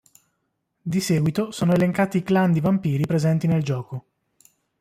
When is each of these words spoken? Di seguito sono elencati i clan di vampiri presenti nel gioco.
Di 0.81 0.99
seguito 0.99 1.51
sono 1.51 1.73
elencati 1.73 2.17
i 2.17 2.23
clan 2.23 2.51
di 2.51 2.59
vampiri 2.59 3.05
presenti 3.05 3.45
nel 3.45 3.61
gioco. 3.61 4.05